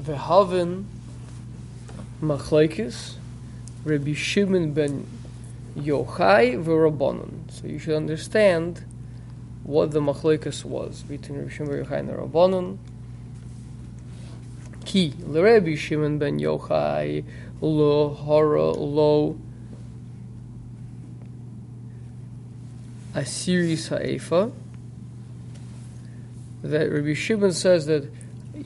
[0.00, 0.84] Vehavin
[2.22, 3.14] Machlaikis
[3.84, 5.06] Rabbi Shimon ben
[5.76, 7.50] Yochai v'Rabbanon.
[7.50, 8.84] So you should understand
[9.62, 12.78] what the machlekes was between Rabbi Shimon ben Yochai and Rabbanon.
[14.84, 17.24] Ki l'Rabbi Shimon ben Yochai
[17.60, 19.36] lo hara lo
[23.14, 24.50] asiris ha'efa.
[26.62, 28.10] That Rabbi Shimon says that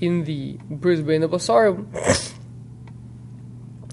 [0.03, 1.87] in the Bris Bein Basarim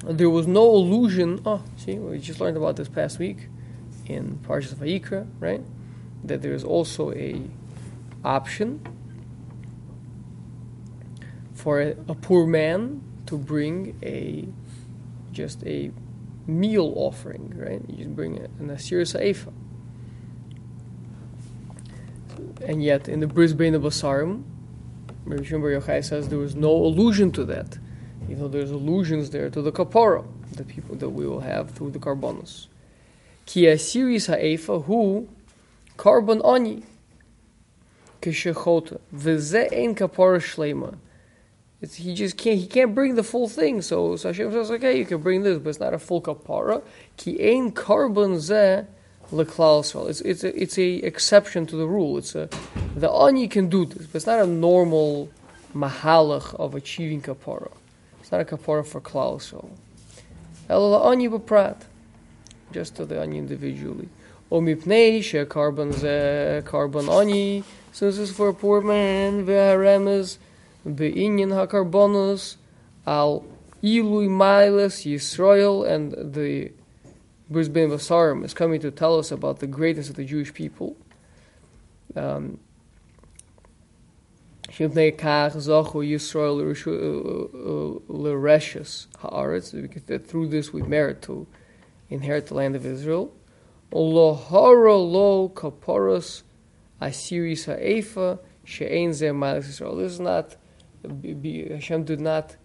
[0.03, 1.41] there was no illusion.
[1.45, 3.47] Oh, see, we just learned about this past week
[4.07, 5.61] in Parshas Vayikra, right?
[6.23, 7.41] That there is also a
[8.25, 8.81] option
[11.53, 14.47] for a, a, poor man to bring a
[15.31, 15.91] just a
[16.47, 17.81] meal offering, right?
[17.87, 19.53] You just bring a, an asir sa'efa.
[22.65, 24.43] And yet, in the Bris Bein Basarim,
[25.25, 27.77] Rabbi Shimon Yochai says there was no allusion to that
[28.29, 31.91] even though there's allusions there to the kapara, the people that we will have through
[31.91, 32.67] the korbanos.
[33.45, 35.27] Ki asiris ha'efa hu
[35.97, 36.83] korban ani
[38.21, 40.97] kishechota v'ze ein kapara shlema.
[41.81, 42.59] It's, he just can't.
[42.59, 43.81] He can't bring the full thing.
[43.81, 46.83] So, so Hashem says, okay, you can bring this, but it's not a full kapara.
[47.15, 48.85] Ki ein korban ze
[49.31, 52.17] leklal It's it's a, it's a exception to the rule.
[52.17, 52.49] It's a
[52.95, 55.29] the ani can do this, but it's not a normal
[55.73, 57.71] mahalach of achieving kapara.
[58.21, 59.69] It's not a kapara for klal.
[60.69, 61.81] Ela ani b'prat,
[62.71, 64.09] just to the ani individually.
[64.51, 70.37] O mipnei she korban ze korban ani, since it's for a poor man, ve'haremes
[70.85, 72.55] be'inyan ha-korbanos
[73.05, 73.43] al
[73.83, 76.71] ilui mailes Yisrael, and the
[77.49, 80.95] Bris Bein Basarim is coming to tell us about the greatness of the Jewish people.
[82.15, 82.59] Um,
[84.67, 91.47] Yisrael uh, uh, uh, L'Reshes Haaretz, through this we merit to
[92.09, 93.33] inherit the land of Israel.
[93.91, 96.43] Lohara Lo Kaporos
[97.01, 99.97] Asiris Ha'efa She'ein Zeh Malach Yisrael.
[99.97, 100.55] This is not,
[101.03, 102.57] Hashem did not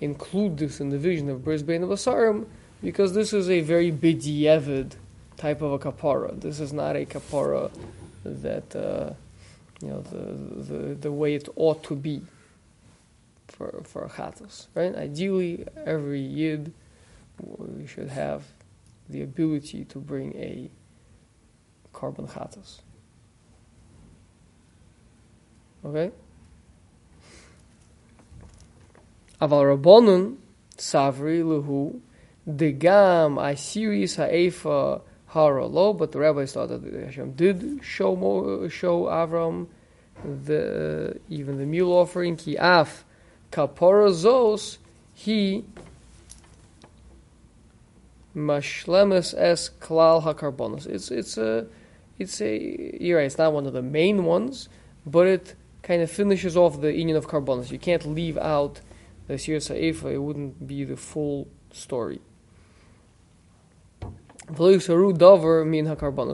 [0.00, 2.46] include this in the vision of Bris Bein HaBasarim
[2.82, 4.92] because this is a very bidyevid
[5.36, 6.40] type of a kapara.
[6.40, 7.70] This is not a kapara
[8.24, 9.14] that uh,
[9.82, 12.22] you know, the, the, the way it ought to be
[13.48, 14.94] for, for a chatos, right?
[14.94, 16.72] Ideally, every yid
[17.38, 18.44] we should have
[19.08, 20.70] the ability to bring a
[21.92, 22.80] korban chatos.
[25.84, 26.10] Okay?
[29.40, 30.36] Aval Rabbanun,
[30.78, 32.00] Savri, Luhu,
[32.48, 35.00] Degam, Asiris, Ha'efa,
[35.34, 39.66] hara lo, but the rabbis thought that Hashem did show Mo, show Avram
[40.24, 42.36] the uh, even the mule offering.
[42.36, 43.04] Ki af
[43.50, 44.78] kapora zos
[45.12, 45.64] he
[48.34, 50.86] mashlemes es klal hakarbonos.
[50.86, 51.66] It's it's a
[52.18, 53.26] it's a you're right.
[53.26, 54.68] It's not one of the main ones,
[55.04, 57.72] but it kind of finishes off the union of korbanos.
[57.72, 58.80] You can't leave out
[59.26, 60.12] the Sir Sa'ifa.
[60.12, 62.20] It wouldn't be the full story.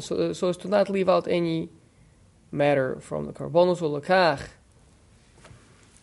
[0.00, 1.68] So, so as to not leave out any
[2.50, 4.48] matter from the korbanos or lakach.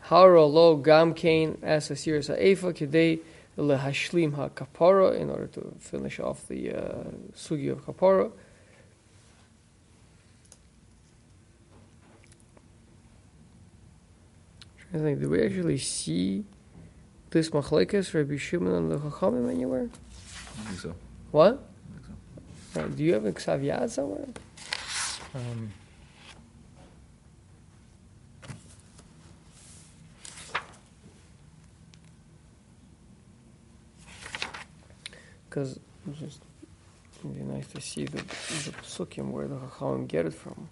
[0.01, 3.19] Hara lo gam kain as a series ha'efa kidei
[3.57, 7.03] lehashlim ha'kapara in order to finish off the uh,
[7.35, 8.31] sugi of kapara.
[14.93, 16.45] I think, do we actually see
[17.31, 19.89] this machlekes Rabbi Shimon and the Chachamim anywhere?
[19.91, 20.95] I think so.
[21.31, 21.66] What?
[22.77, 24.27] Uh, do you have a Ksav somewhere?
[25.33, 25.71] Um,
[35.49, 36.41] because it's just
[37.19, 40.69] it'd be nice to see the, the psukim where the Chachamim get it from.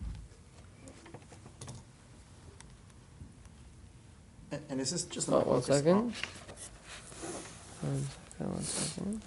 [4.52, 6.14] And, and is this just oh, one second.
[7.82, 9.22] One second, one second.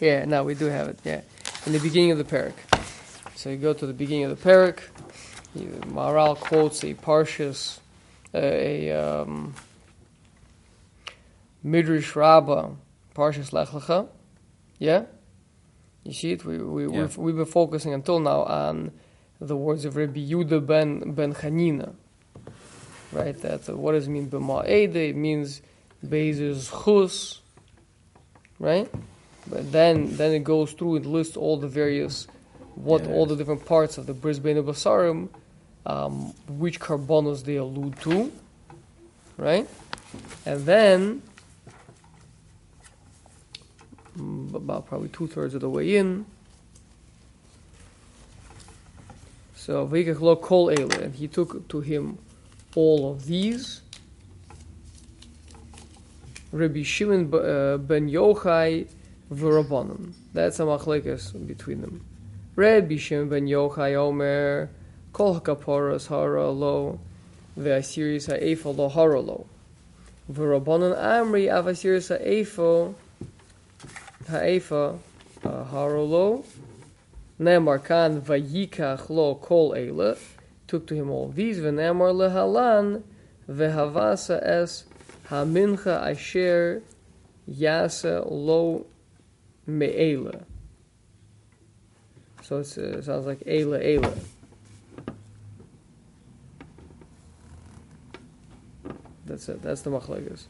[0.00, 0.98] Yeah, no, we do have it.
[1.04, 1.20] Yeah,
[1.66, 2.54] in the beginning of the parak.
[3.36, 4.80] So you go to the beginning of the parak.
[5.56, 7.78] Maharal quotes a parshas,
[8.34, 9.54] uh, a um,
[11.62, 12.70] midrash rabbah,
[13.14, 14.08] parshas lech lecha.
[14.78, 15.04] Yeah,
[16.02, 16.44] you see it.
[16.44, 17.02] We we yeah.
[17.02, 18.90] we've, we've been focusing until now on
[19.40, 21.94] the words of Rabbi Yudah ben ben Chanina.
[23.12, 23.40] Right.
[23.42, 24.28] That uh, what does it mean?
[24.28, 25.62] B'ma'ede it means
[26.04, 27.40] bezes chus.
[28.58, 28.90] Right.
[29.46, 32.26] But then, then it goes through and lists all the various
[32.74, 33.28] what all Yes.
[33.28, 35.28] the different parts of the Bris Bein Basarim,
[35.86, 38.32] um, which korbanos they allude to,
[39.36, 39.68] right?
[40.44, 41.22] And then,
[44.18, 46.26] mm, about probably two thirds of the way in,
[49.54, 52.18] so Vayikach kol ele, and he took to him
[52.74, 53.82] all of these.
[56.50, 58.86] Rabbi Shimon uh, ben Yochai
[59.32, 60.12] v'Rabbanon.
[60.32, 62.04] That's a machlekes between them.
[62.56, 64.70] Rabbi Shimon ben Yochai Omer
[65.12, 67.00] kol hakaporas hara lo
[67.58, 69.46] ve'asiris ha'efo lo hara lo
[70.30, 72.94] v'Rabbanon Amri avasiris ha'efo
[74.28, 74.98] ha'efa
[75.44, 76.44] uh, hara lo
[77.40, 80.16] Nemar kan vayikach lo kol eile
[80.68, 83.02] took to him all these v'nemar lehalan
[83.48, 84.84] ve'havasa es
[85.28, 86.82] hamincha asher
[87.48, 88.86] yasa lo
[89.66, 90.44] me'ela.
[92.42, 94.18] So it's, uh, it sounds like eila eila.
[99.26, 99.62] That's it.
[99.62, 100.44] That's the machlekes.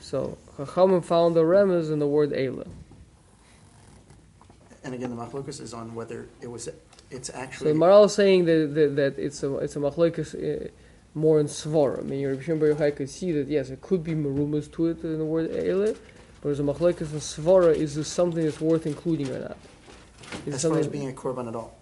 [0.00, 2.66] So Chachamim found the remez in the word eila.
[4.86, 6.68] And again, the machlokus is on whether it was,
[7.10, 7.72] it's actually.
[7.72, 10.68] So Maharal is saying that, that, that it's a it's a machlekes uh,
[11.14, 11.98] more in svara.
[11.98, 14.86] I mean, Rabbi Shimon Bar Yochai could see that yes, it could be marumas to
[14.86, 15.96] it in the word eile,
[16.46, 19.56] but as a machlekes in svara, is this something that's worth including or not?
[20.46, 21.76] Is as far as being a korban at all.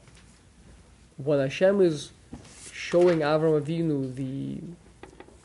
[1.18, 2.12] when Hashem is
[2.72, 4.62] showing Avram Avinu the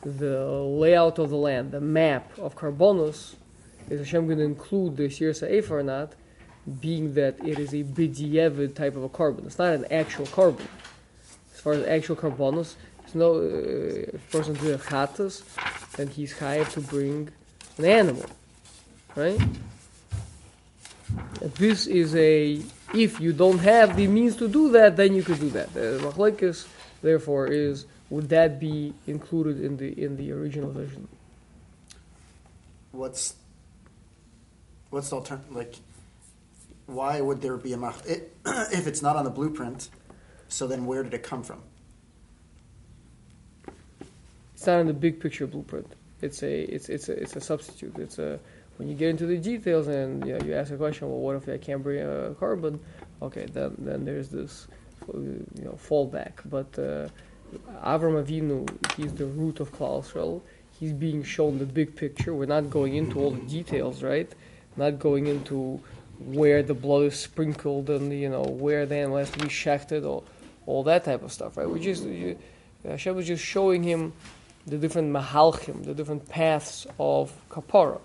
[0.08, 3.34] the layout of the land, the map of Karbonos,
[3.90, 6.14] is Hashem going to include the Sir Sa'if or not?
[6.80, 9.44] Being that it is a bidyevid type of a korban.
[9.44, 10.66] It's not an actual korban.
[11.52, 15.42] As far as actual korbanos, there's no uh, if a person doing chatas,
[15.96, 17.28] then he's chayav to bring
[17.76, 18.24] an animal,
[19.16, 19.40] right?
[21.56, 22.60] This is a
[22.94, 25.72] if you don't have the means to do that, then you could do that.
[25.72, 26.66] The machlekes,
[27.02, 31.08] therefore, is would that be included in the in the original vision?
[32.92, 33.34] What's,
[34.90, 35.76] what's the alternative, like,
[36.86, 39.88] why would there be a mach, it, if it's not on the blueprint,
[40.48, 41.62] so then where did it come from?
[44.54, 45.86] It's not in the big picture blueprint.
[46.20, 47.96] It's a it's it's a it's a substitute.
[47.96, 48.38] It's a
[48.80, 51.06] when you get into the details and you, know, you ask a question.
[51.10, 52.78] Well, what if I can't bring a korban?
[53.20, 54.68] Okay, then then there's this
[55.06, 56.32] uh, you know fallback.
[56.46, 57.08] But uh,
[57.84, 58.56] Avram Avinu,
[58.96, 60.40] he's the root of Klal.
[60.78, 62.32] He's being shown the big picture.
[62.32, 64.32] We're not going into all the details, right?
[64.78, 65.78] Not going into
[66.18, 70.06] where the blood is sprinkled and you know where the animal has to be shechted
[70.06, 70.22] or
[70.64, 71.68] all that type of stuff, right?
[71.68, 72.38] We just you,
[72.82, 74.14] Hashem was just showing him
[74.66, 78.00] the different mahalchim, the different paths of kapara.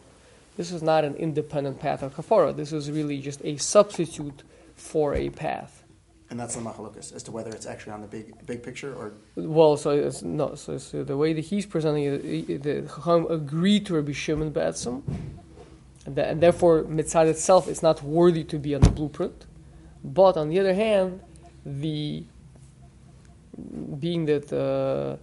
[0.57, 2.55] This is not an independent path of kapara.
[2.55, 4.43] This is really just a substitute
[4.75, 5.83] for a path.
[6.29, 9.13] And that's the machlokus, as to whether it's actually on the big, big picture or,
[9.35, 10.55] Well, so it's no.
[10.55, 15.03] So, so the way that he's presenting it, the Chacham agreed to Rabbi Shimon Be'etzim,
[16.05, 19.45] and, that, and therefore mitzad itself is not worthy to be on the blueprint.
[20.03, 21.21] But on the other hand,
[21.65, 22.23] the
[23.99, 25.17] being that uh,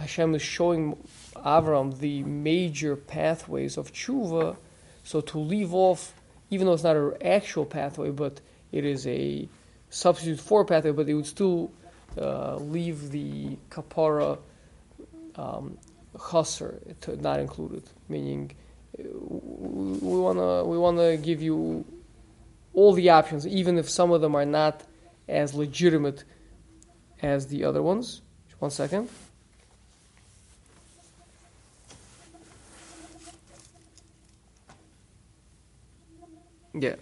[0.00, 0.96] Hashem is showing
[1.36, 4.56] Avram the major pathways of tshuva,
[5.04, 6.14] so to leave off,
[6.50, 8.40] even though it's not an actual pathway, but
[8.72, 9.48] it is a
[9.90, 11.70] substitute for pathway, but it would still
[12.18, 14.38] uh, leave the kapara
[15.36, 15.76] um,
[16.30, 18.50] chaser to not included, meaning
[18.98, 21.84] uh, we wanna we wanna give you
[22.72, 24.82] all the options, even if some of them are not
[25.28, 26.24] as legitimate
[27.22, 28.22] as the other ones.
[28.58, 29.08] One second.
[36.72, 36.94] Yeah,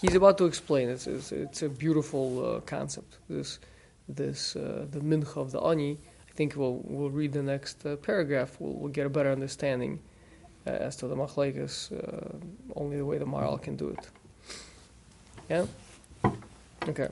[0.00, 0.88] he's about to explain.
[0.88, 3.18] It's it's, it's a beautiful uh, concept.
[3.28, 3.58] This
[4.08, 5.98] this uh, the mincha of the ani.
[6.30, 8.56] I think we'll we'll read the next uh, paragraph.
[8.60, 10.00] We'll, we'll get a better understanding
[10.66, 11.90] uh, as to the machlekes.
[11.92, 12.36] Uh,
[12.76, 14.08] only the way the Maharal can do it.
[15.50, 15.66] Yeah.
[16.88, 17.08] Okay.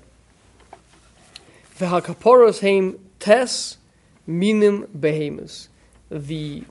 [1.79, 3.79] V'hakaporos heim tes
[4.27, 5.69] minim behemus.
[6.11, 6.63] The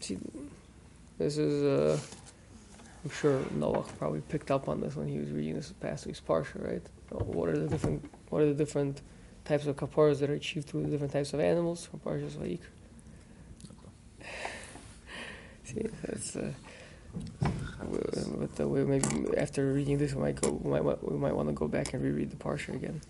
[0.00, 0.18] see,
[1.18, 1.98] this is uh,
[3.04, 6.20] I'm sure Noah probably picked up on this when he was reading this past week's
[6.20, 6.82] parsha, right?
[7.10, 9.02] What are the different What are the different
[9.44, 12.60] types of kaparas that are achieved through the different types of animals Parshas Vayikra?
[15.64, 16.36] See, that's.
[16.36, 16.52] Uh,
[17.80, 20.50] but uh, maybe after reading this, we might go.
[20.50, 23.00] We might we might want to go back and reread the parsha again.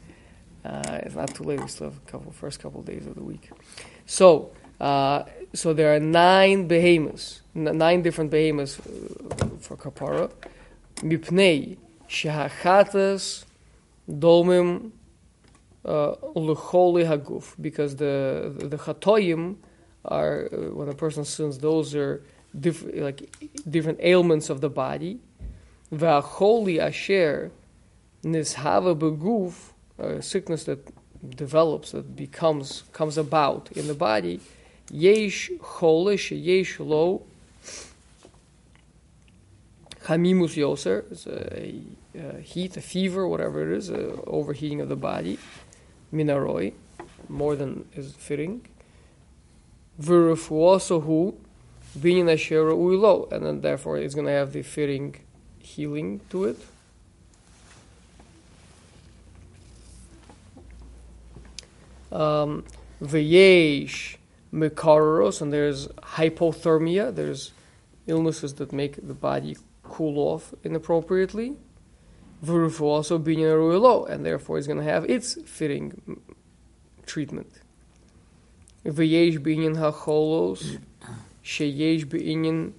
[0.64, 1.60] Uh, it's not too late.
[1.60, 3.50] We still have a couple first couple days of the week.
[4.06, 10.30] So, uh, so there are nine behemoths, nine different behemoths uh, for kapara.
[10.96, 11.76] Mipnei
[12.08, 13.44] shehachatas
[14.10, 14.90] Domim
[15.84, 19.56] uh, L'choli Haguf, because the the, the Chatoyim
[20.04, 22.22] are, uh, when a person sins, those are
[22.58, 23.30] diff- like
[23.68, 25.20] different ailments of the body.
[25.92, 27.50] V'acholi Asher
[28.24, 30.86] Nishava Beguf, a sickness that
[31.36, 34.40] develops, that becomes, comes about in the body.
[34.90, 37.22] Yesh Cholish, Yesh Lo
[40.08, 41.82] Hamimus Yoser, it's a,
[42.18, 45.38] a, heat, a fever, whatever it is, a overheating of the body.
[46.12, 46.72] Minaroi,
[47.28, 48.66] more than is fitting.
[50.00, 51.34] V'refuosahu
[51.98, 55.16] binyan asher uilo, and then therefore it's going to have the fitting
[55.58, 56.56] healing to it.
[62.10, 62.64] Um,
[64.52, 67.14] mekaros, and there's hypothermia.
[67.14, 67.52] There's
[68.06, 71.56] illnesses that make the body cool off inappropriately.
[72.44, 76.20] Vurufu also binyan ruilo, and therefore is going to have its fitting
[77.06, 77.60] treatment.
[78.84, 80.78] V'yesh binyan hacholos,
[81.44, 82.72] sheyesh binyan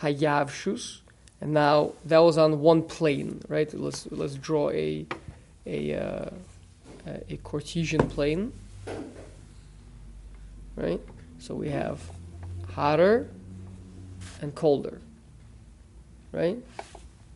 [0.00, 1.00] hayavshus,
[1.40, 3.72] and now that was on one plane, right?
[3.72, 5.06] Let's let's draw a
[5.66, 6.30] a uh,
[7.06, 8.52] a Cartesian plane,
[10.76, 11.00] right?
[11.38, 12.00] So we have
[12.74, 13.30] hotter
[14.40, 15.00] and colder,
[16.32, 16.58] right?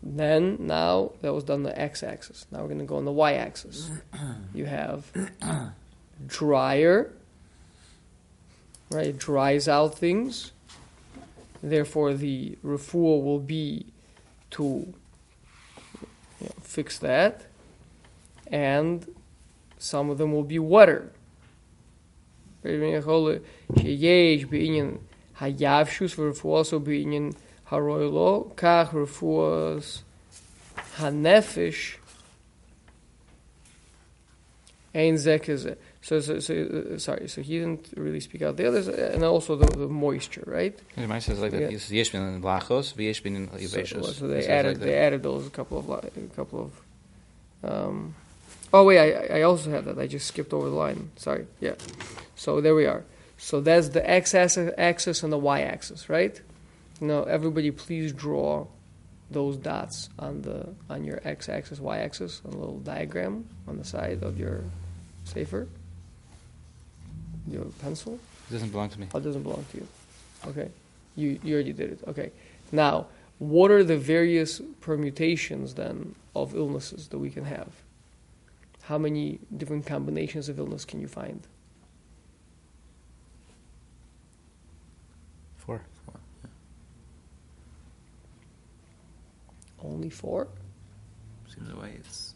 [0.02, 2.46] Then now that was done on the x-axis.
[2.50, 3.90] Now we're going to go on the y-axis.
[4.54, 5.10] You have
[6.26, 7.12] drier,
[8.90, 9.08] right?
[9.08, 10.52] It dries out things.
[11.62, 13.86] Therefore, the refuah will be
[14.52, 14.94] to you
[16.40, 17.46] know, fix that,
[18.46, 19.06] and
[19.78, 21.12] some of them will be wetter.
[23.79, 24.97] שיש בעניין
[25.39, 27.31] היבשוס ורפואס או בעניין
[27.69, 30.03] הרוילו, כך רפואס
[30.97, 31.97] הנפש
[34.93, 35.73] אין זה כזה.
[36.03, 39.55] So, so, so uh, sorry, so he didn't really speak out the others, and also
[39.55, 40.77] the, the moisture, right?
[40.95, 41.61] The Gemara says like that.
[41.61, 41.69] Yeah.
[41.77, 44.13] It's yesh bin in lachos, v'yesh bin in So, yiveshos.
[44.19, 44.85] so they It says added like that.
[44.85, 46.71] they added those a couple of li- a couple of.
[47.71, 48.13] Um,
[48.72, 49.98] oh wait, I I also had that.
[49.98, 51.10] I just skipped over the line.
[51.16, 51.46] Sorry.
[51.60, 51.74] Yeah.
[52.36, 53.04] So there we are.
[53.38, 56.40] So that's the x-axis and the y-axis, right?
[57.00, 58.66] Now everybody, please draw
[59.30, 64.38] those dots on the on your x-axis, y-axis, a little diagram on the side of
[64.38, 64.64] your
[65.24, 65.68] safer.
[67.48, 68.18] Your pencil.
[68.48, 69.06] It doesn't belong to me.
[69.14, 69.88] Oh, it doesn't belong to you.
[70.48, 70.70] Okay.
[71.16, 72.00] You, you already did it.
[72.06, 72.32] Okay.
[72.72, 73.06] Now,
[73.38, 77.68] what are the various permutations then of illnesses that we can have?
[78.90, 81.46] How many different combinations of illness can you find?
[85.58, 85.82] Four.
[89.80, 90.48] Only four?
[91.46, 91.92] Seems that way.
[92.00, 92.34] It's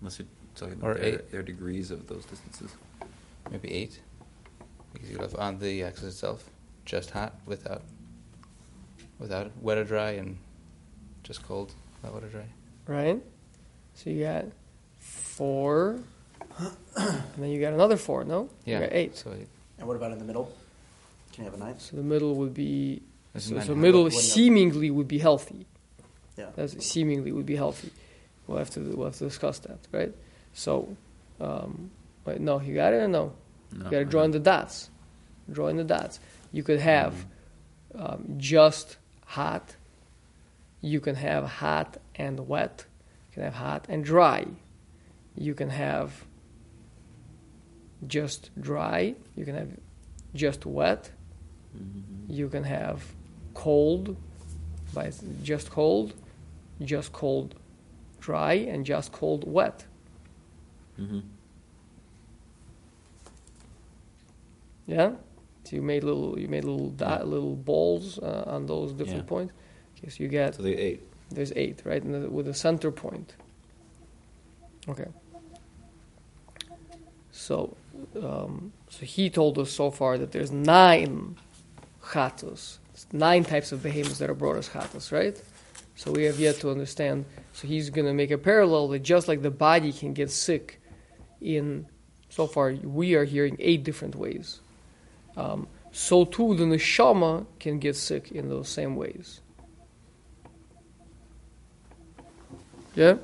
[0.00, 1.30] unless you're talking Or about their, eight.
[1.30, 2.70] their degrees of those distances.
[3.50, 4.00] Maybe eight.
[4.94, 6.48] Because you have on the axis itself,
[6.86, 7.82] just hot without
[9.18, 10.38] without wet or dry and
[11.22, 12.46] just cold, not wet or dry.
[12.86, 13.22] Right?
[13.92, 14.46] So you got
[15.08, 15.98] four,
[16.96, 18.48] and then you got another four, no?
[18.64, 18.80] Yeah.
[18.80, 19.16] You got eight.
[19.16, 19.48] So it-
[19.78, 20.52] And what about in the middle?
[21.32, 21.80] Can you have a ninth?
[21.82, 23.02] So the middle would be
[23.34, 25.66] it's So, nine so middle What- what- seemingly would be healthy.
[26.36, 26.50] Yeah.
[26.56, 27.90] That's seemingly would be healthy.
[28.46, 30.12] We'll have to we'll have to discuss that, right?
[30.54, 30.96] So,
[31.40, 31.90] um,
[32.24, 33.32] wait, no, you got it or no?
[33.72, 34.90] No, you got to I draw in the dots.
[35.50, 36.18] Draw in the dots.
[36.52, 37.26] You could have
[37.94, 38.96] um, just
[39.26, 39.76] hot.
[40.80, 42.86] You can have hot and wet.
[43.30, 44.46] You can have hot and dry.
[45.38, 46.24] You can have
[48.06, 49.14] just dry.
[49.36, 49.70] You can have
[50.34, 51.10] just wet.
[51.76, 52.02] Mhm.
[52.28, 53.14] You can have
[53.54, 54.16] cold,
[54.94, 56.14] by just cold,
[56.80, 57.54] just cold
[58.20, 59.86] dry, and just cold wet.
[60.98, 61.22] Mhm.
[64.86, 65.12] Yeah.
[65.64, 69.28] So you made little you made little dot, little balls uh, on those different Yeah.
[69.28, 69.52] points.
[69.98, 71.02] Okay, so you get So they eight.
[71.30, 73.34] there's eight right, and the, with a center point.
[74.88, 75.06] Okay.
[77.38, 77.76] So,
[78.20, 81.36] um, so he told us so far that there's nine
[82.02, 82.78] chatos,
[83.12, 85.40] nine types of behemoths that are brought as chatos, right?
[85.94, 87.26] So we have yet to understand.
[87.52, 90.80] So he's going to make a parallel that just like the body can get sick
[91.40, 91.86] in,
[92.28, 94.58] so far we are hearing eight different ways.
[95.36, 99.40] Um, so too the neshama can get sick in those same ways.
[102.96, 103.18] Yeah?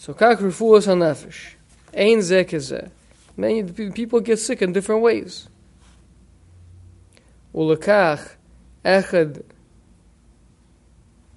[0.00, 1.56] So kak refuas hanefesh.
[1.92, 2.90] Ein zeh kezeh.
[3.36, 5.46] Many people get sick in different ways.
[7.54, 8.30] Ulekach
[8.82, 9.42] echad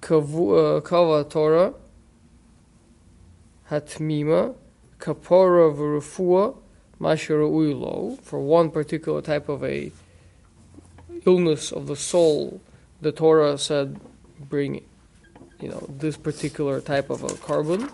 [0.02, 1.74] uh, kava Torah,
[3.70, 4.54] hatmima,
[4.98, 6.56] kapora v'rufua,
[6.98, 9.92] uilo, for one particular type of a
[11.26, 12.62] illness of the soul,
[13.02, 14.00] the Torah said,
[14.40, 14.82] bring,
[15.60, 17.90] you know, this particular type of a korban.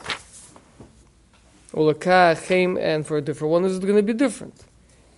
[1.73, 4.65] Ulakachem, and for a different one, it's going to be different.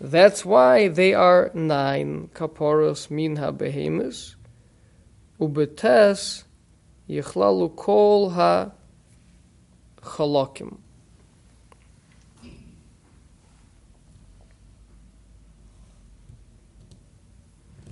[0.00, 4.34] That's why they are nine kaporos min ha-behemus,
[5.40, 6.44] ubetes
[7.08, 8.72] yichlalu kol ha-chalakim.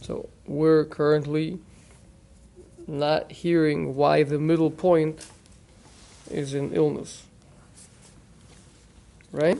[0.02, 1.60] So we're currently
[2.86, 5.26] not hearing why the middle point
[6.30, 7.26] is in illness.
[9.32, 9.58] Right?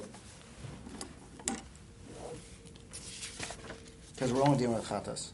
[4.13, 5.31] Because we're only dealing with chatas.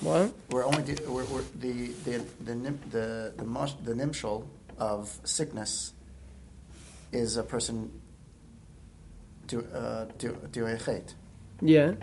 [0.00, 0.32] What?
[0.50, 4.46] We're only de- we're, we're, the the the nim, the the, mosh, the nimshal
[4.78, 5.92] of sickness
[7.12, 7.90] is a person
[9.48, 11.14] to uh, to to a chait.
[11.60, 11.94] Yeah.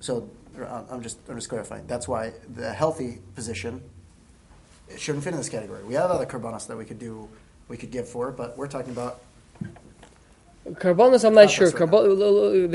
[0.00, 0.30] So
[0.90, 1.86] I'm just I'm just clarifying.
[1.86, 3.82] That's why the healthy position
[4.88, 5.82] it shouldn't fit in this category.
[5.84, 7.28] We have other karbanos that we could do
[7.68, 9.20] we could give for, but we're talking about
[10.74, 11.70] Korbanos, I'm not sure.
[11.70, 11.76] the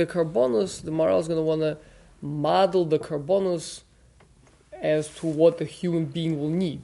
[0.06, 1.78] korbanos, the moral is going to want to
[2.22, 3.82] model the korbanos
[4.74, 6.82] as to what the human being will need,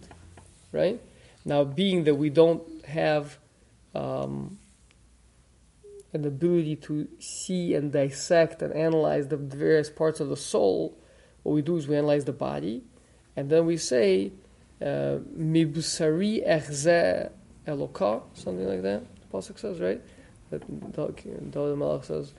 [0.74, 1.02] right?
[1.46, 3.38] Now, being that we don't have
[3.96, 4.60] um,
[6.12, 10.98] an ability to see and dissect and analyze the various parts of the soul,
[11.44, 12.84] what we do is we analyze the body,
[13.38, 14.34] and then we say,
[14.82, 17.32] uh, "Mibusari echze
[17.66, 19.04] eloka," something like that.
[19.22, 20.02] The pasuk says, right?
[20.50, 20.62] That
[20.94, 22.34] David Melech says,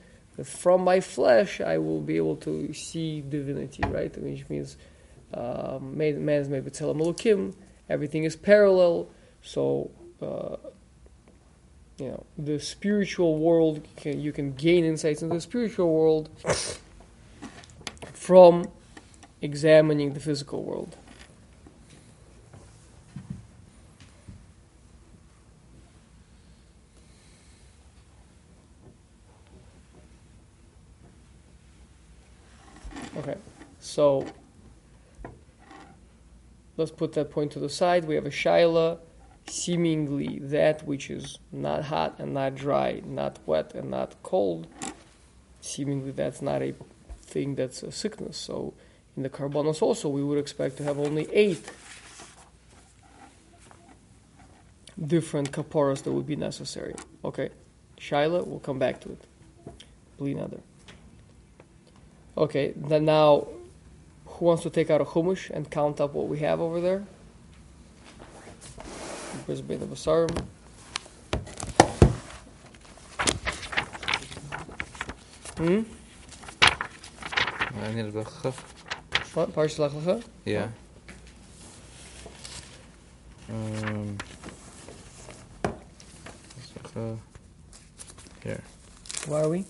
[0.44, 4.16] "From my flesh I will be able to see divinity," right?
[4.16, 4.76] Which means
[5.34, 7.54] um, man man is made b'tzelem.
[7.88, 9.08] Everything is parallel,
[9.42, 9.90] so.
[10.20, 10.56] Uh,
[11.98, 16.30] you know the spiritual world can, you can gain insights into the spiritual world
[18.12, 18.68] from
[19.42, 20.96] examining the physical world
[33.16, 33.36] okay
[33.98, 34.24] so
[36.76, 38.98] let's put that point to the side we have a shaila
[39.50, 44.66] seemingly that which is not hot and not dry, not wet and not cold,
[45.60, 46.74] seemingly that's not a
[47.22, 48.36] thing that's a sickness.
[48.36, 48.74] So
[49.16, 51.70] in the korbanos also, we would expect to have only eight
[55.04, 56.94] different kaporas that would be necessary.
[57.24, 57.50] Okay,
[57.98, 59.24] Shaila, we'll come back to it.
[60.18, 60.60] Blinadar.
[62.36, 63.48] Okay, then now,
[64.38, 67.04] who wants to take out a chumash and count up what we have over there?
[69.46, 70.44] Bris Bein HaBasarim.
[75.56, 75.82] Hmm?
[77.82, 78.54] I need a bracha.
[79.34, 79.52] What?
[79.52, 80.22] Parshas Lech?
[80.44, 80.68] Yeah.
[83.50, 84.18] Um.
[88.42, 88.60] Here.
[89.26, 89.64] Where are we?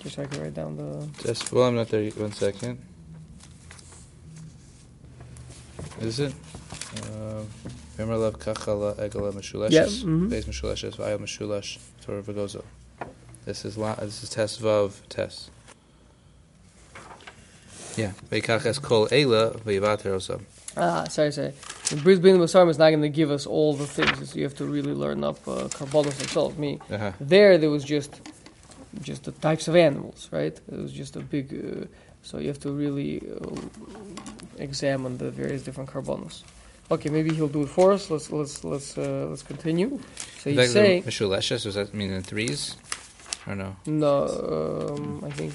[0.00, 1.08] Just so I can write down the.
[1.22, 2.02] Just well, I'm not there.
[2.02, 2.16] yet.
[2.16, 2.87] One second.
[6.00, 6.32] Is it?
[7.98, 9.70] Love kachala egala meshulashes.
[9.70, 9.82] Yeah.
[9.82, 12.62] Beis meshulashes v'ayel meshulash Torah v'gozo.
[13.44, 15.50] This is la, This is test vav test.
[17.96, 18.12] Yeah.
[18.30, 20.42] Veikach es kol eila v'yivater osam.
[20.76, 21.52] Ah, sorry, sorry.
[21.90, 24.10] The Bris Bein HaBasarim is not going to give us all the things.
[24.20, 26.56] It's- You have to really learn up uh, korbanos themselves.
[26.56, 27.12] Me, Uh-huh.
[27.18, 28.20] there, there was just
[29.02, 30.56] just the types of animals, right?
[30.72, 31.52] It was just a big.
[31.52, 31.86] Uh,
[32.22, 33.56] so you have to really uh,
[34.58, 36.42] examine the various different korbanos.
[36.90, 38.10] Okay, maybe he'll do it for us.
[38.10, 39.98] Let's let's let's uh, let's continue.
[40.38, 42.76] So you say Meshulashes, does that mean in threes?
[43.46, 43.76] Or no?
[43.86, 44.94] no.
[44.96, 45.54] Um, I think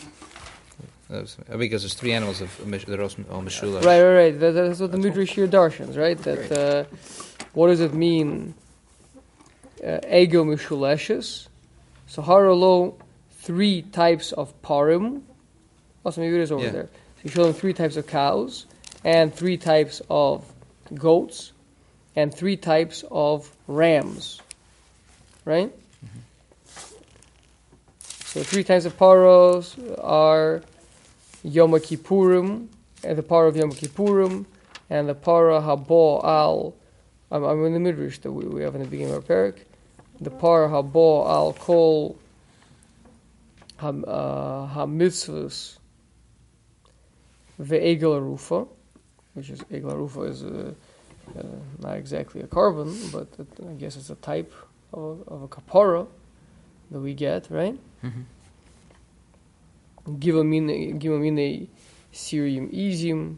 [1.10, 4.40] was- uh, because there's three animals of Mish- they're all all right, right, right.
[4.40, 6.18] That, that's what the Midrash here darshans, right?
[6.18, 6.84] That uh,
[7.54, 8.56] what does it mean?
[9.86, 11.48] Uh, ego mishuleshes.
[12.08, 12.96] So haralo,
[13.32, 15.22] three types of parim.
[16.04, 16.72] Also, maybe it is over Yeah.
[16.72, 16.90] there.
[17.16, 18.66] So you show them three types of cows,
[19.04, 20.46] and three types of
[20.94, 21.52] goats,
[22.16, 24.42] and three types of rams.
[25.46, 25.74] Right?
[28.26, 30.64] So three types of paros are
[31.44, 32.68] Yom Kippurim,
[33.04, 34.46] and the par of Yom Kippurim,
[34.90, 36.74] and the para habo al.
[37.32, 39.60] I'm, I'm in the midrash that we, we have in the beginning of our parak.
[40.20, 42.18] The par habo al kol
[43.78, 45.78] ham uh, hamitzvus
[47.60, 48.68] ve'egel arufa,
[49.34, 50.74] which is egel is uh,
[51.38, 51.44] uh,
[51.80, 54.54] not exactly a korban, but it, I guess it's a type
[54.94, 56.08] of a, of a kapara
[56.92, 57.78] that we get, right?
[58.04, 58.24] Mhm.
[60.20, 61.68] Givamine, givamine,
[62.12, 63.38] cerium, easium,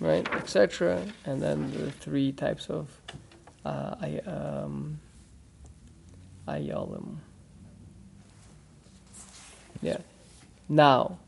[0.00, 1.02] right, etc.
[1.26, 2.88] And then the three types of
[3.64, 5.00] uh, I, um,
[6.46, 7.16] ayalim.
[9.82, 9.98] Yeah.
[10.68, 11.18] Now,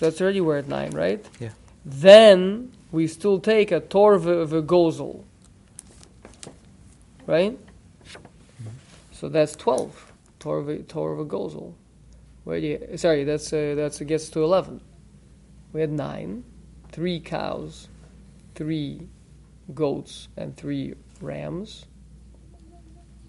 [0.00, 1.22] so that's already we're at nine, right?
[1.38, 1.50] Yeah.
[1.84, 5.24] Then we still take a tor v'gozel,
[7.26, 7.58] right?
[9.12, 11.74] So that's twelve tor v- tor v'gozel.
[12.44, 14.80] Where you, sorry, that's uh, that's it gets to eleven.
[15.74, 16.44] We had nine,
[16.92, 17.88] three cows,
[18.54, 19.06] three
[19.74, 21.84] goats, and three rams,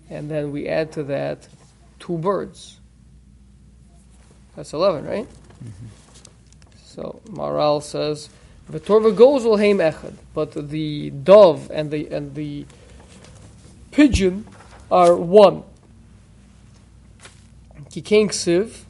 [0.09, 1.49] and then we add to that
[1.99, 2.79] two birds.
[4.55, 5.27] That's eleven, right?
[6.93, 8.27] So Maharal says,
[8.69, 12.65] "V'torva gozel heim echad," but the dove and the and the
[13.91, 14.45] pigeon
[14.91, 15.63] are one.
[17.91, 18.83] Kikein ksiv,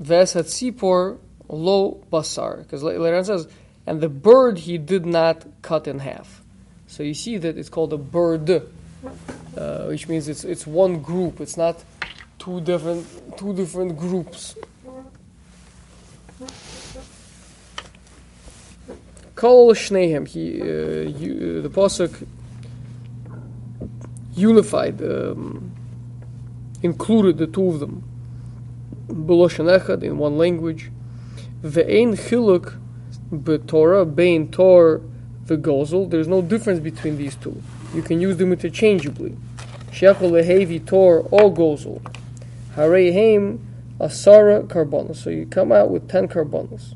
[0.00, 3.46] ves hatzipor lo basar, because later on says,
[3.86, 6.42] and the bird he did not cut in half.
[6.88, 11.40] So you see that it's called a bird, uh, which means it's it's one group.
[11.40, 11.84] It's not
[12.40, 13.06] two different
[13.38, 14.56] two different groups.
[19.44, 22.26] Kol Shnehem, he, uh, you, the Pasuk
[24.34, 25.70] unified, um,
[26.82, 28.02] included the two of them.
[29.06, 30.90] Beloshan Echad in one language.
[31.62, 32.78] Ve'ein Chiluk
[33.30, 35.02] B'Torah, Bein Tor
[35.44, 36.08] V'Gozel.
[36.08, 37.62] There's no difference between these two.
[37.94, 39.36] You can use them interchangeably.
[39.90, 42.00] Shechol Lehevi Tor or Gozel.
[42.76, 43.60] Harei Heim
[44.00, 45.16] Asara Karbonos.
[45.16, 46.94] So you come out with 10 Karbonos.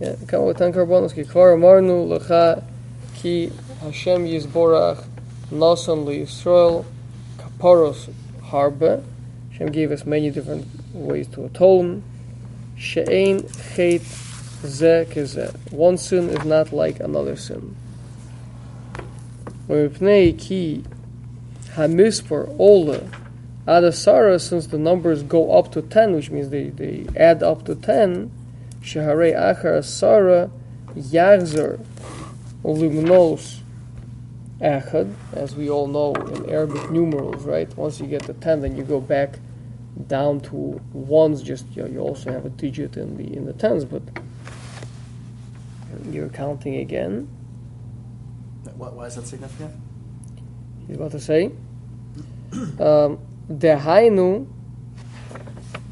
[0.00, 2.62] With ten karbonos ki kvar amarnu lecha
[3.16, 5.04] ki Hashem Yisborach
[5.50, 6.84] nasan Yisrael
[7.36, 8.08] kaparos
[8.44, 9.02] harbe.
[9.50, 12.04] Hashem gave us many different ways to atone.
[12.76, 14.02] She'ein chet
[14.64, 15.04] ze.
[15.70, 17.74] One sin is not like another sin.
[19.68, 20.84] V'mipnei ki
[21.74, 23.00] hamispor ola
[23.66, 27.74] adasara, since the numbers go up to ten, which means they, they add up to
[27.74, 28.30] ten,
[28.82, 30.50] Shaharei Achar Asara
[30.94, 31.84] Yagzer
[32.64, 33.60] Lumnos
[34.60, 37.74] Echad, as we all know in Arabic numerals, right?
[37.76, 39.38] Once you get to ten, then you go back
[40.08, 41.42] down to ones.
[41.42, 44.02] Just you, know, you also have a digit in the in the tens, but
[46.10, 47.28] you're counting again.
[48.76, 49.74] Why, why is that significant?
[50.86, 51.52] He's about to say,
[52.80, 54.46] um, Dehainu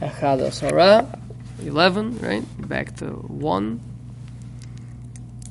[0.01, 1.16] Echad Asara.
[1.63, 2.45] 11, right?
[2.69, 3.81] Back to 1.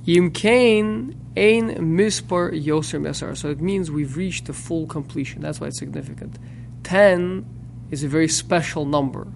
[0.06, 3.36] Yimkain ein mispar yoser mesar.
[3.36, 5.42] So it means we've reached the full completion.
[5.42, 6.38] That's why it's significant.
[6.84, 7.46] 10
[7.92, 9.28] is a very special number,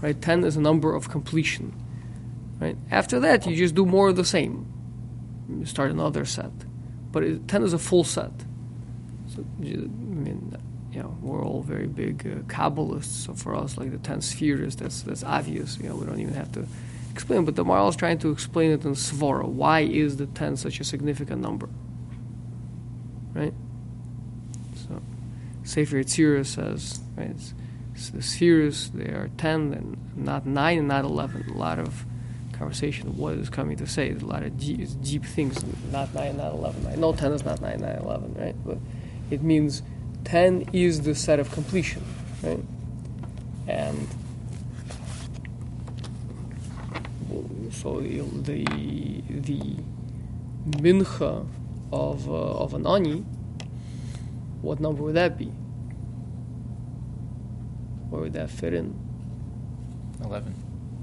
[0.00, 0.20] right?
[0.20, 1.74] 10 is a number of completion,
[2.60, 2.76] right?
[2.90, 4.66] After that, you just do more of the same.
[5.48, 6.50] You start another set.
[7.12, 8.32] But it, 10 is a full set.
[9.34, 9.44] So,
[10.96, 14.76] you know, we're all very big uh, Kabbalists, so for us, like the ten spheres,
[14.76, 15.76] that's that's obvious.
[15.78, 16.66] You know, we don't even have to
[17.10, 17.44] explain.
[17.44, 19.46] But the Maharal is trying to explain it in Svara.
[19.46, 21.68] Why is the ten such a significant number?
[23.34, 23.52] Right.
[24.74, 25.02] So,
[25.64, 27.52] Sefer Yetzirah says, right, it's,
[27.94, 31.46] it's the spheres they are ten and not nine and not eleven.
[31.50, 32.06] A lot of
[32.54, 33.18] conversation.
[33.18, 34.12] What is coming to say?
[34.12, 35.62] A lot of deep, deep things.
[35.92, 36.98] Not nine, not eleven.
[36.98, 38.56] Know ten is not nine, nine, eleven, right?
[38.64, 38.78] But
[39.30, 39.82] it means
[40.26, 42.02] 10 is the set of completion,
[42.42, 42.58] right?
[43.68, 44.08] And
[47.70, 48.64] so the the,
[49.28, 49.60] the
[50.78, 51.46] mincha
[51.92, 53.24] of uh, of an ani,
[54.62, 55.52] what number would that be?
[58.10, 58.98] Where would that fit in?
[60.24, 60.54] 11.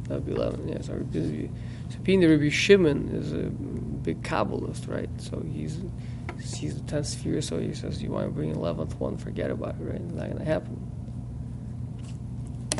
[0.07, 0.67] That would be eleven.
[0.67, 1.49] Yes, yeah, so,
[1.89, 3.49] so being the Rabbi Shimon is a
[4.03, 5.09] big Kabbalist, right?
[5.17, 5.79] So he's
[6.47, 9.17] sees the tenth sphere, so he says, "You want to bring eleventh one?
[9.17, 9.83] Forget about it.
[9.83, 10.01] Right?
[10.01, 10.89] It's not going to happen."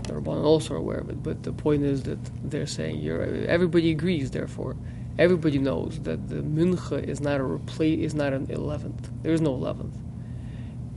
[0.04, 3.24] The Rabbanan also are aware of it, but the point is that they're saying you're,
[3.48, 4.32] everybody agrees.
[4.32, 4.76] Therefore,
[5.18, 9.10] everybody knows that the mincha is not a replace, is not an eleventh.
[9.22, 9.96] There is no eleventh.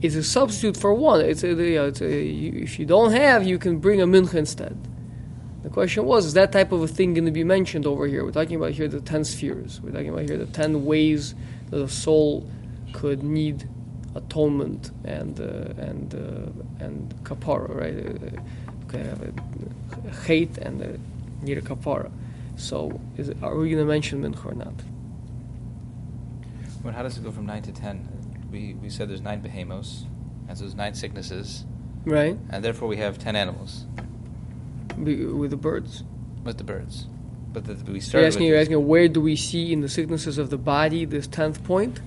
[0.01, 1.21] It's a substitute for one.
[1.21, 4.05] It's a, you know, it's a, you, if you don't have, you can bring a
[4.05, 4.77] mincha instead.
[5.63, 8.23] The question was, is that type of a thing going to be mentioned over here?
[8.23, 9.81] We're talking about here the ten spheres.
[9.81, 11.33] We're talking about here the ten ways
[11.71, 12.49] that a soul
[12.93, 13.67] could need
[14.15, 18.41] atonement and uh, and uh, and kapara, right?
[18.87, 20.97] could have a hate and a,
[21.45, 22.09] need a kapara.
[22.55, 24.73] So, is it, are we going to mention mincha or not?
[26.83, 28.07] Well, how does it go from nine to ten?
[28.51, 30.05] We we said there's nine behemos,
[30.47, 31.65] and so there's nine sicknesses,
[32.05, 32.37] Right?
[32.49, 33.85] and therefore we have ten animals
[35.03, 36.03] Be- With the birds.
[36.43, 37.07] with the birds.
[37.51, 40.49] But the, we You're asking, you're asking where do we see in the sicknesses of
[40.49, 41.99] the body this tenth point?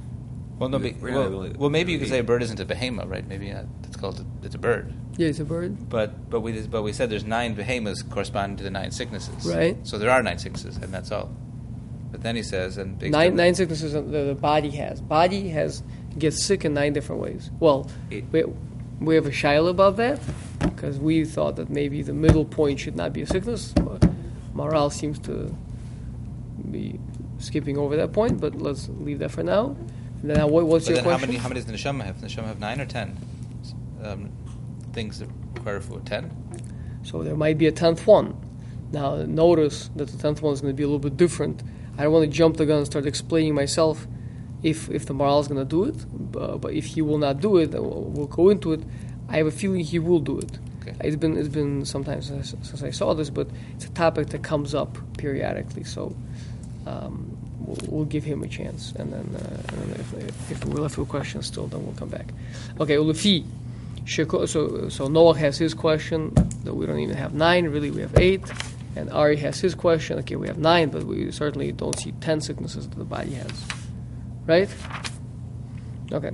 [0.61, 2.61] Well, no, We- we're well, really- well, maybe you could really- say a bird isn't
[2.61, 3.27] a behema, right?
[3.27, 4.93] Maybe not, it's called a, it's a bird.
[5.17, 5.89] Yeah, it's a bird.
[5.89, 9.47] But but we but we said there's nine behemoths corresponding to the nine sicknesses.
[9.47, 9.77] Right.
[9.85, 11.31] So there are nine sicknesses, and that's all.
[12.13, 15.01] But then he says, and Nine, nine sicknesses that the, the body has.
[15.01, 15.83] Body has
[16.19, 17.51] gets sick in nine different ways.
[17.59, 18.45] Well, It- we,
[19.01, 20.21] we have a shiloh about that
[20.61, 23.73] because we thought that maybe the middle point should not be a sickness.
[23.73, 24.01] But
[24.55, 25.55] Maharal seems to
[26.71, 26.99] be
[27.39, 29.75] skipping over that point, but let's leave that for now.
[30.23, 32.17] Then now, what, what's But your then how many how many does the neshama have?
[32.17, 33.17] Neshama have nine or ten
[34.03, 34.31] um,
[34.93, 36.07] things that require food?
[36.07, 36.31] Ten.
[37.03, 38.37] So there might be a tenth one.
[38.93, 41.63] Now notice that the tenth one is going to be a little bit different.
[41.97, 44.07] I don't want to jump the gun and start explaining myself
[44.63, 47.41] if if the moral is going to do it, but, but if he will not
[47.41, 48.83] do it, we'll, go into it.
[49.29, 50.59] I have a feeling he will do it.
[50.81, 50.95] Okay.
[51.01, 54.29] It's been it's been some time since, since I saw this, but it's a topic
[54.29, 55.85] that comes up periodically.
[55.85, 56.15] So
[56.87, 57.30] um,
[57.71, 60.99] we'll, we'll give him a chance, and then, uh, and then if, if we're left
[60.99, 62.29] with questions still, then we'll come back.
[62.81, 63.45] Okay, Ulufi.
[64.07, 66.33] So, so Noah has his question
[66.65, 67.69] that we don't even have nine.
[67.69, 68.43] Really, we have eight.
[68.97, 70.19] And Ari has his question.
[70.21, 73.65] Okay, we have nine, but we certainly don't see ten sicknesses that the body has.
[74.47, 74.69] Right?
[76.11, 76.33] Okay.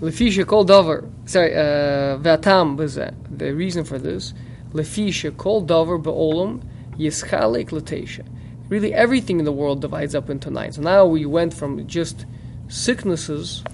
[0.00, 1.10] Lefi shekol davar.
[1.26, 3.12] Sorry, uh, vatam b'zeh.
[3.36, 4.32] The reason for this.
[4.72, 6.62] Lefi shekol davar be'olam
[6.96, 8.24] yischalek latesha.
[8.70, 10.70] Really, everything in the world divides up into nine.
[10.70, 12.24] So now we went from just
[12.68, 13.64] sicknesses,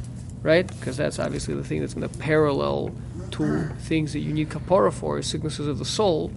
[0.42, 0.66] right?
[0.66, 2.92] Because that's obviously the thing that's going to parallel
[3.32, 6.32] to things that you need kapara for, sicknesses of the soul.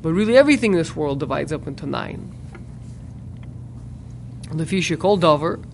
[0.00, 2.32] But really, everything in this world divides up into nine.
[4.50, 5.64] Davar.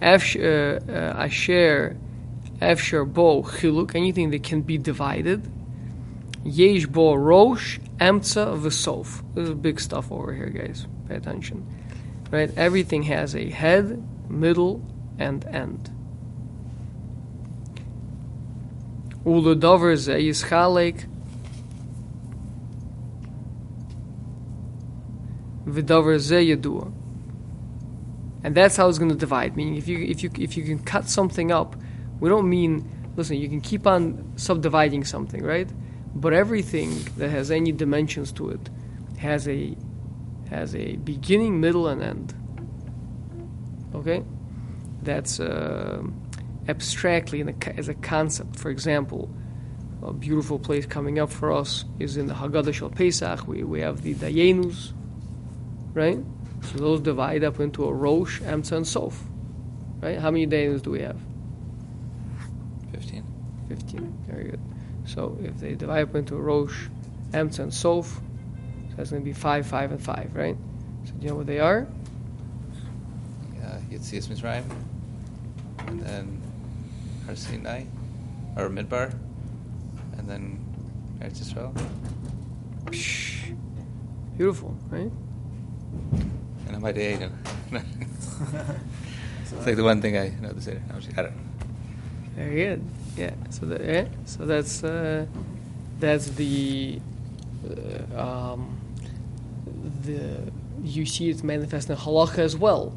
[0.00, 1.96] Afsh- uh, uh, asher
[2.62, 5.50] afsher bo chiluk, anything that can be divided.
[6.44, 9.22] Yesh bo rosh emtza v'sof.
[9.34, 10.86] This is big stuff over here, guys.
[11.08, 11.66] Pay attention.
[12.30, 12.50] Right?
[12.56, 14.82] Everything has a head, middle,
[15.18, 15.90] and end.
[19.24, 21.06] Uledover ze yischalek
[25.66, 26.92] v'dover ze yedua.
[28.42, 29.56] And that's how it's going to divide.
[29.56, 31.76] Meaning, if you if you if you can cut something up,
[32.20, 33.38] we don't mean listen.
[33.38, 35.68] You can keep on subdividing something, right?
[36.14, 38.68] But everything that has any dimensions to it
[39.18, 39.74] has a
[40.50, 42.34] has a beginning, middle, and end.
[43.94, 44.24] Okay,
[45.02, 46.02] that's uh,
[46.68, 48.56] abstractly in a, as a concept.
[48.56, 49.30] For example,
[50.02, 53.46] a beautiful place coming up for us is in the Haggadah Shel Pesach.
[53.46, 54.92] We we have the Dayenus,
[55.92, 56.18] right?
[56.62, 59.22] So those divide up into a Rosh, Emtza, and Sof.
[60.00, 60.18] Right?
[60.18, 61.18] How many Dayanus do we have?
[62.92, 63.24] Fifteen.
[63.68, 64.24] 15.
[64.28, 64.60] Very good.
[65.06, 66.88] So if they divide up into a Rosh,
[67.32, 68.20] Emtza, and Sof,
[68.94, 70.56] so that's going to be 5, 5, and 5, right?
[71.04, 71.86] So do you know what they are?
[73.58, 74.62] yeah, Uh, Yitzias Mizraim,
[75.88, 76.40] and then
[77.26, 77.84] Har Sinai,
[78.56, 79.12] or Midbar,
[80.16, 80.64] and then
[81.18, 81.74] Eretz Yisrael,
[82.86, 83.56] Psh.
[84.36, 85.10] Beautiful, right?
[86.66, 87.30] and I'm at Hamadei.
[89.42, 90.82] It's like the one thing I know the Seder.
[90.90, 91.42] I'm I don't know.
[92.36, 92.84] Very good.
[93.16, 93.30] Yeah.
[93.50, 94.06] So that, yeah.
[94.24, 95.26] So that's uh,
[96.00, 97.00] that's the
[98.16, 98.73] uh, um,
[100.04, 102.96] the you see it manifest in halacha as well,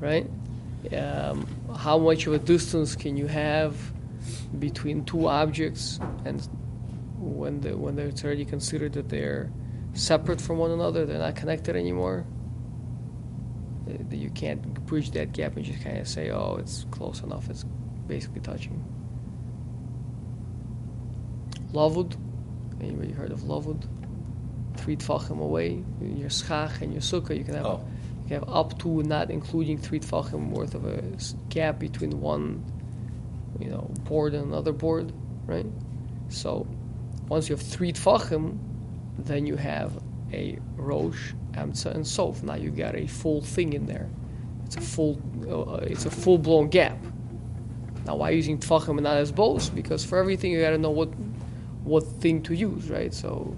[0.00, 0.28] right?
[0.92, 3.76] Um, how much of a distance can you have
[4.58, 6.46] between two objects, and
[7.18, 9.50] when the when it's already considered that they're
[9.94, 12.24] separate from one another, they're not connected anymore.
[13.88, 17.50] Uh, you can't bridge that gap and just kind of say, "Oh, it's close enough.
[17.50, 17.64] It's
[18.06, 18.84] basically touching."
[21.72, 22.16] Lavud.
[22.80, 23.86] Anybody heard of Lavud?
[24.86, 27.80] Three tfachim away, your schach and your sukkah, you can have Oh.
[28.22, 31.02] you can have up to not including three tfachim worth of a
[31.48, 32.62] gap between one,
[33.58, 35.12] you know, board and another board,
[35.44, 35.66] right?
[36.28, 36.68] So,
[37.28, 38.58] once you have three tfachim,
[39.18, 39.90] then you have
[40.32, 42.44] a rosh, emtza, and sof.
[42.44, 44.08] Now you got a full thing in there.
[44.66, 45.20] It's a full,
[45.50, 46.96] uh, it's a full blown gap.
[48.04, 49.68] Now, why using tfachim and not as bows?
[49.68, 51.08] Because for everything you got to know what
[51.82, 53.12] what thing to use, right?
[53.12, 53.56] So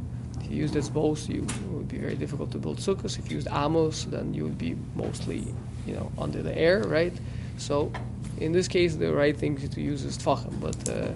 [0.50, 3.18] you used as bows, you it would be very difficult to build sukkahs.
[3.18, 5.46] If you used amos, then you would be mostly,
[5.86, 7.12] you know, under the air, right?
[7.58, 7.92] So
[8.38, 10.60] in this case, the right thing to use is tfachim.
[10.60, 11.12] But uh,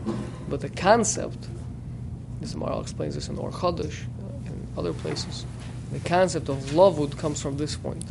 [0.48, 1.48] but the concept,
[2.40, 4.04] this Maharal explains this in Or Chodesh,
[4.46, 5.46] and other places.
[5.92, 8.04] The concept of lavud comes from this point.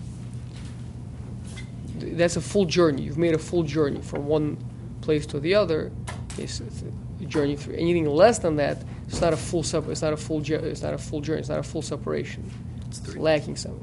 [1.98, 3.04] That's a full journey.
[3.04, 4.58] You've made a full journey from one
[5.02, 5.92] place to the other.
[6.38, 7.76] It's a journey through.
[7.76, 10.40] Anything less than that, it's not a full sep- It's not a full.
[10.42, 11.40] jo- It's not a full journey.
[11.42, 12.50] It's not a full separation.
[12.88, 13.22] It's It's three.
[13.22, 13.80] lacking some.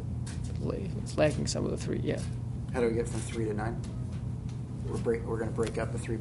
[1.02, 2.00] It's lacking some of the three.
[2.02, 2.18] Yeah.
[2.72, 3.76] How do we get from three to nine?
[4.86, 6.18] We're break, we're gonna break up the three.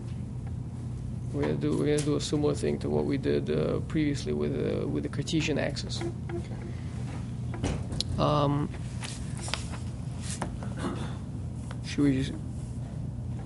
[1.34, 1.72] We're gonna do.
[1.78, 5.04] We're gonna do a similar thing to what we did uh, previously with uh, with
[5.04, 6.02] the Cartesian axis.
[8.17, 8.70] Um,
[11.86, 12.34] should we just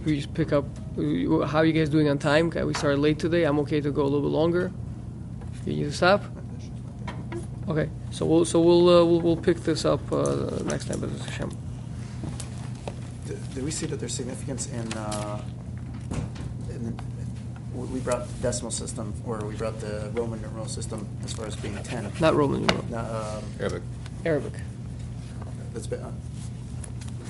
[0.05, 0.65] we just pick up?
[0.97, 2.49] uh, How are you guys doing on time?
[2.49, 3.43] We started late today.
[3.43, 4.71] I'm okay to go a little bit longer.
[5.65, 6.23] You need to stop.
[7.67, 10.99] Okay, so we'll so we'll uh, we'll, we'll pick this up uh, next time.
[10.99, 11.51] B'ezras Hashem.
[13.27, 15.41] Do, do we see that there's significance in, uh,
[16.71, 16.93] in the,
[17.75, 21.45] we we brought the decimal system, or we brought the Roman numeral system as far
[21.45, 22.11] as being ten.
[22.19, 23.05] Not Roman numeral, Now,
[23.37, 23.83] um, Arabic.
[24.25, 24.53] Arabic.
[25.73, 26.11] that's been, uh,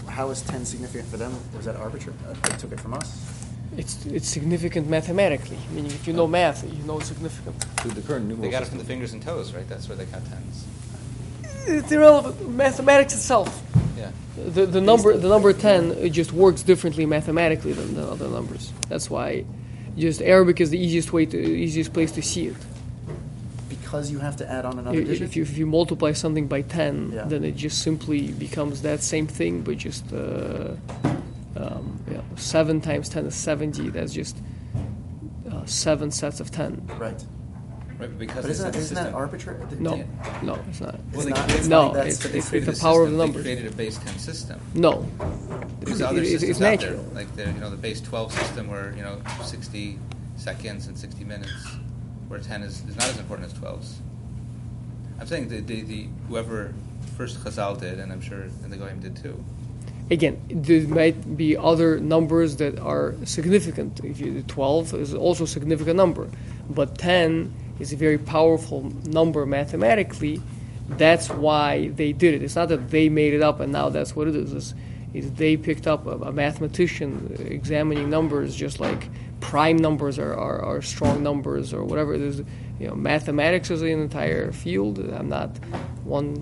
[0.10, 1.34] how is ten significant for them?
[1.56, 2.18] Was that arbitrary?
[2.28, 3.31] Uh, They took it from us?
[3.78, 5.58] It's it's significant mathematically.
[5.74, 7.56] Meaning, if you know math, you know it's significant.
[7.84, 9.68] Dude, the current numeral They got it from the fingers and toes, right?
[9.68, 10.66] That's where they count tens.
[11.68, 12.50] It's irrelevant.
[12.50, 13.62] Mathematics itself.
[13.98, 14.12] Yeah.
[14.36, 18.74] The, the number the number ten it just works differently mathematically than the other numbers.
[18.90, 19.46] That's why,
[19.98, 22.58] just Arabic is the easiest way to easiest place to see it.
[23.70, 25.22] Because you have to add on another If digit?
[25.30, 27.26] if you, if you multiply something by ten, Yeah.
[27.26, 30.76] then it just simply becomes that same thing, but just uh,
[31.56, 33.90] um, yeah, seven times ten is seventy.
[33.90, 34.38] That's just
[35.52, 36.88] uh, seven sets of ten.
[36.98, 37.24] Right.
[38.00, 39.60] Right, but because But isn't set that, the isn't that arbitrary?
[39.80, 40.04] No, Yeah.
[40.42, 40.96] no, it's not.
[40.96, 43.12] It's Well, they, not- it's No, not- that's- it's- it's the a power of system.
[43.12, 43.42] the They numbers.
[43.44, 44.60] created a base 10 system.
[44.74, 45.06] No,
[45.82, 47.12] There's It- other it- it's systems out there, natural.
[47.14, 50.00] like the you know the base 12 system, where you know 60
[50.38, 51.52] seconds and 60 minutes,
[52.28, 53.96] where 10 is, is not as important as 12s.
[55.20, 56.74] I'm saying the, the, the whoever
[57.18, 59.44] first Chazal did, and I'm sure and the Goyim did too.
[60.12, 64.02] Again, there might be other numbers that are significant.
[64.04, 66.30] If you 12 is also a significant number,
[66.70, 70.42] but 10 is a very powerful number mathematically.
[70.90, 72.44] That's why they did it.
[72.44, 74.54] It's not that they made it up and now that's what it is.
[74.54, 74.74] It's,
[75.14, 79.10] is they picked up a, a mathematician examining numbers, just like
[79.42, 82.42] prime numbers are, are, are strong numbers or whatever is.
[82.80, 85.00] You know, mathematics is an entire field.
[85.00, 85.50] I'm not
[86.04, 86.36] one.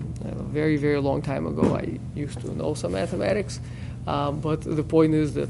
[0.52, 3.60] Very very long time ago, I used to know some mathematics,
[4.06, 5.48] um, but the point is that.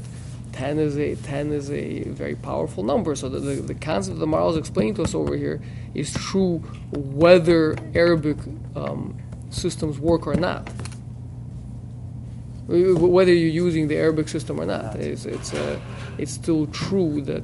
[0.53, 3.15] 10 is a 10 is a very powerful number.
[3.15, 5.61] So the, the, the concept that Maharal is explaining to us over here
[5.93, 6.57] is true
[6.91, 8.37] whether Arabic
[8.75, 9.17] um,
[9.49, 10.69] systems work or not.
[12.71, 15.79] Wh- Whether you're using the Arabic system or not, it's it's, uh,
[16.19, 17.43] it's still true that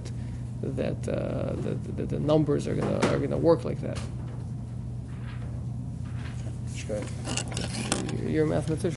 [0.64, 4.00] that, uh, that, that the numbers are gonna are gonna work like that.
[8.28, 8.86] You're a mathematician.